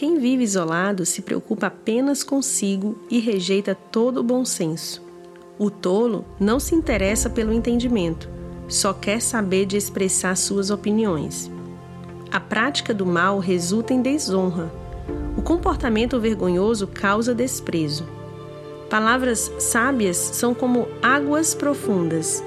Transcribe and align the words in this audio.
Quem 0.00 0.18
vive 0.18 0.42
isolado 0.42 1.04
se 1.04 1.20
preocupa 1.20 1.66
apenas 1.66 2.24
consigo 2.24 2.98
e 3.10 3.20
rejeita 3.20 3.74
todo 3.74 4.20
o 4.20 4.22
bom 4.22 4.46
senso. 4.46 5.02
O 5.58 5.70
tolo 5.70 6.24
não 6.40 6.58
se 6.58 6.74
interessa 6.74 7.28
pelo 7.28 7.52
entendimento, 7.52 8.26
só 8.66 8.94
quer 8.94 9.20
saber 9.20 9.66
de 9.66 9.76
expressar 9.76 10.34
suas 10.38 10.70
opiniões. 10.70 11.50
A 12.32 12.40
prática 12.40 12.94
do 12.94 13.04
mal 13.04 13.40
resulta 13.40 13.92
em 13.92 14.00
desonra. 14.00 14.72
O 15.36 15.42
comportamento 15.42 16.18
vergonhoso 16.18 16.86
causa 16.86 17.34
desprezo. 17.34 18.08
Palavras 18.88 19.52
sábias 19.58 20.16
são 20.16 20.54
como 20.54 20.88
águas 21.02 21.54
profundas. 21.54 22.42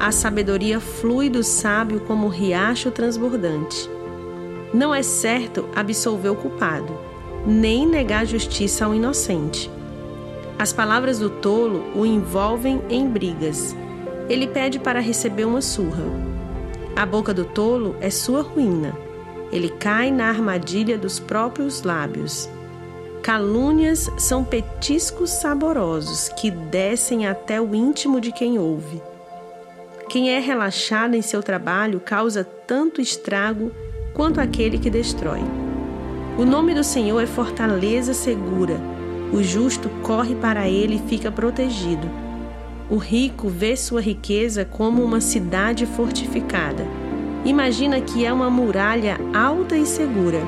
A 0.00 0.10
sabedoria 0.10 0.80
flui 0.80 1.30
do 1.30 1.44
sábio 1.44 2.00
como 2.00 2.26
riacho 2.26 2.90
transbordante. 2.90 3.88
Não 4.72 4.94
é 4.94 5.02
certo 5.02 5.68
absolver 5.74 6.28
o 6.28 6.36
culpado, 6.36 6.98
nem 7.46 7.86
negar 7.86 8.26
justiça 8.26 8.84
ao 8.84 8.94
inocente. 8.94 9.70
As 10.58 10.72
palavras 10.72 11.18
do 11.18 11.30
tolo 11.30 11.84
o 11.94 12.04
envolvem 12.04 12.82
em 12.90 13.08
brigas. 13.08 13.74
Ele 14.28 14.46
pede 14.46 14.78
para 14.78 15.00
receber 15.00 15.44
uma 15.46 15.62
surra. 15.62 16.04
A 16.94 17.06
boca 17.06 17.32
do 17.32 17.44
tolo 17.44 17.96
é 18.00 18.10
sua 18.10 18.42
ruína. 18.42 18.94
Ele 19.50 19.70
cai 19.70 20.10
na 20.10 20.28
armadilha 20.28 20.98
dos 20.98 21.18
próprios 21.18 21.82
lábios. 21.82 22.50
Calúnias 23.22 24.10
são 24.18 24.44
petiscos 24.44 25.30
saborosos 25.30 26.28
que 26.28 26.50
descem 26.50 27.26
até 27.26 27.60
o 27.60 27.74
íntimo 27.74 28.20
de 28.20 28.32
quem 28.32 28.58
ouve. 28.58 29.00
Quem 30.08 30.30
é 30.30 30.40
relaxado 30.40 31.14
em 31.14 31.22
seu 31.22 31.42
trabalho 31.42 32.00
causa 32.00 32.42
tanto 32.42 33.00
estrago 33.00 33.70
quanto 34.14 34.40
aquele 34.40 34.78
que 34.78 34.90
destrói. 34.90 35.42
O 36.38 36.44
nome 36.44 36.74
do 36.74 36.84
Senhor 36.84 37.20
é 37.20 37.26
fortaleza 37.26 38.14
segura. 38.14 38.80
O 39.32 39.42
justo 39.42 39.88
corre 40.02 40.34
para 40.34 40.68
ele 40.68 40.96
e 40.96 41.08
fica 41.08 41.30
protegido. 41.30 42.08
O 42.88 42.96
rico 42.96 43.48
vê 43.48 43.76
sua 43.76 44.00
riqueza 44.00 44.64
como 44.64 45.02
uma 45.04 45.20
cidade 45.20 45.84
fortificada. 45.84 46.86
Imagina 47.44 48.00
que 48.00 48.24
é 48.24 48.32
uma 48.32 48.48
muralha 48.48 49.18
alta 49.34 49.76
e 49.76 49.84
segura. 49.84 50.40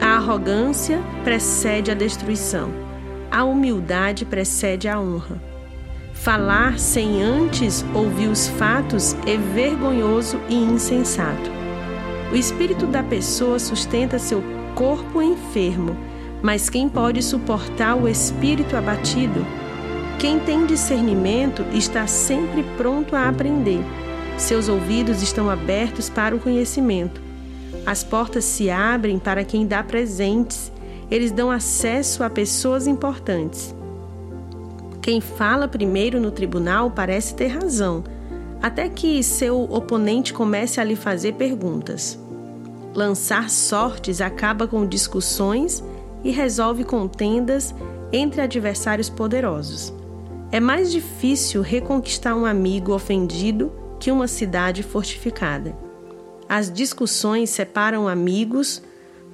A 0.00 0.16
arrogância 0.16 1.00
precede 1.22 1.90
a 1.90 1.94
destruição. 1.94 2.70
A 3.30 3.44
humildade 3.44 4.24
precede 4.24 4.88
a 4.88 5.00
honra. 5.00 5.40
Falar 6.12 6.78
sem 6.78 7.22
antes 7.22 7.84
ouvir 7.94 8.28
os 8.28 8.48
fatos 8.48 9.14
é 9.26 9.36
vergonhoso 9.36 10.40
e 10.48 10.56
insensato. 10.56 11.61
O 12.32 12.34
espírito 12.34 12.86
da 12.86 13.02
pessoa 13.02 13.58
sustenta 13.58 14.18
seu 14.18 14.42
corpo 14.74 15.20
enfermo, 15.20 15.94
mas 16.40 16.70
quem 16.70 16.88
pode 16.88 17.22
suportar 17.22 17.94
o 17.94 18.08
espírito 18.08 18.74
abatido? 18.74 19.44
Quem 20.18 20.40
tem 20.40 20.64
discernimento 20.64 21.62
está 21.74 22.06
sempre 22.06 22.64
pronto 22.78 23.14
a 23.14 23.28
aprender. 23.28 23.80
Seus 24.38 24.66
ouvidos 24.66 25.20
estão 25.20 25.50
abertos 25.50 26.08
para 26.08 26.34
o 26.34 26.38
conhecimento. 26.38 27.20
As 27.84 28.02
portas 28.02 28.46
se 28.46 28.70
abrem 28.70 29.18
para 29.18 29.44
quem 29.44 29.66
dá 29.66 29.82
presentes. 29.82 30.72
Eles 31.10 31.32
dão 31.32 31.50
acesso 31.50 32.24
a 32.24 32.30
pessoas 32.30 32.86
importantes. 32.86 33.74
Quem 35.02 35.20
fala 35.20 35.68
primeiro 35.68 36.18
no 36.18 36.30
tribunal 36.30 36.90
parece 36.90 37.34
ter 37.34 37.48
razão, 37.48 38.02
até 38.62 38.88
que 38.88 39.22
seu 39.24 39.64
oponente 39.64 40.32
comece 40.32 40.80
a 40.80 40.84
lhe 40.84 40.94
fazer 40.94 41.34
perguntas. 41.34 42.16
Lançar 42.94 43.50
sortes 43.50 44.20
acaba 44.20 44.68
com 44.68 44.86
discussões 44.86 45.82
e 46.22 46.30
resolve 46.30 46.84
contendas 46.84 47.74
entre 48.12 48.40
adversários 48.40 49.10
poderosos. 49.10 49.92
É 50.52 50.60
mais 50.60 50.92
difícil 50.92 51.62
reconquistar 51.62 52.36
um 52.36 52.46
amigo 52.46 52.94
ofendido 52.94 53.72
que 53.98 54.10
uma 54.10 54.28
cidade 54.28 54.82
fortificada. 54.82 55.74
As 56.48 56.70
discussões 56.70 57.50
separam 57.50 58.06
amigos 58.06 58.82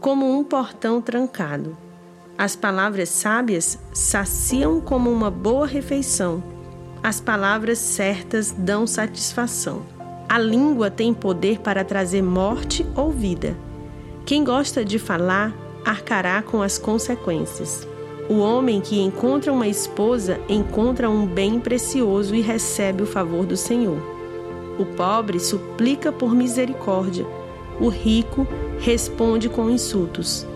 como 0.01 0.31
um 0.31 0.45
portão 0.45 1.03
trancado. 1.03 1.77
As 2.39 2.55
palavras 2.55 3.09
sábias 3.09 3.79
saciam 3.93 4.81
como 4.81 5.11
uma 5.11 5.29
boa 5.29 5.67
refeição. 5.67 6.41
As 7.03 7.21
palavras 7.21 7.79
certas 7.79 8.51
dão 8.51 8.87
satisfação. 8.87 9.83
A 10.29 10.39
língua 10.39 10.91
tem 10.91 11.15
poder 11.15 11.61
para 11.61 11.85
trazer 11.85 12.23
morte 12.23 12.85
ou 12.97 13.11
vida. 13.11 13.57
Quem 14.27 14.43
gosta 14.43 14.85
de 14.85 14.99
falar 14.99 15.55
arcará 15.85 16.43
com 16.43 16.61
as 16.61 16.77
consequências. 16.77 17.87
O 18.29 18.41
homem 18.41 18.81
que 18.81 19.01
encontra 19.01 19.53
uma 19.53 19.69
esposa 19.69 20.39
encontra 20.49 21.09
um 21.09 21.25
bem 21.25 21.59
precioso 21.59 22.35
e 22.35 22.43
recebe 22.43 23.05
o 23.05 23.07
favor 23.07 23.47
do 23.47 23.57
Senhor. 23.57 23.99
O 24.79 24.85
pobre 24.85 25.41
suplica 25.41 26.13
por 26.13 26.35
misericórdia, 26.35 27.27
o 27.81 27.89
rico 27.89 28.47
responde 28.81 29.49
com 29.49 29.71
insultos. 29.71 30.47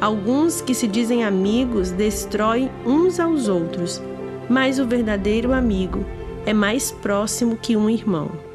Alguns 0.00 0.60
que 0.60 0.74
se 0.74 0.88
dizem 0.88 1.22
amigos 1.22 1.90
destroem 1.90 2.70
uns 2.84 3.20
aos 3.20 3.46
outros, 3.46 4.02
mas 4.52 4.78
o 4.78 4.86
verdadeiro 4.86 5.50
amigo 5.50 6.04
é 6.44 6.52
mais 6.52 6.90
próximo 6.90 7.56
que 7.56 7.74
um 7.74 7.88
irmão. 7.88 8.51